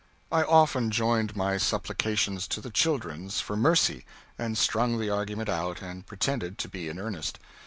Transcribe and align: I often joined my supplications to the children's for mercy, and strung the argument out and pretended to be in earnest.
I 0.31 0.41
often 0.41 0.89
joined 0.89 1.35
my 1.35 1.57
supplications 1.57 2.47
to 2.47 2.59
the 2.59 2.71
children's 2.71 3.39
for 3.39 3.55
mercy, 3.55 4.03
and 4.35 4.57
strung 4.57 4.97
the 4.97 5.11
argument 5.11 5.47
out 5.47 5.83
and 5.83 6.07
pretended 6.07 6.57
to 6.57 6.67
be 6.67 6.89
in 6.89 6.97
earnest. 6.97 7.37